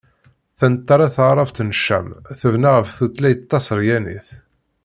Tantala 0.57 1.07
taɛrabt 1.15 1.57
n 1.67 1.69
Ccam 1.79 2.07
tebna 2.39 2.69
ɣef 2.75 2.89
tutlayt 2.97 3.47
taseryanit. 3.49 4.27